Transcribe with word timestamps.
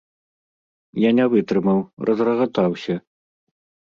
Я 1.03 1.11
не 1.17 1.25
вытрымаў, 1.33 1.79
разрагатаўся. 2.11 2.97